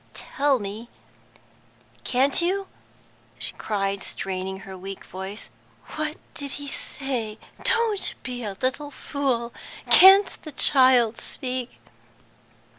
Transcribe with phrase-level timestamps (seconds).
[0.15, 0.89] "Tell me,
[2.03, 2.65] can't you?"
[3.37, 5.47] she cried, straining her weak voice.
[5.95, 7.37] "What did he say?
[7.63, 9.53] Don't be a little fool!
[9.91, 11.79] Can't the child speak?"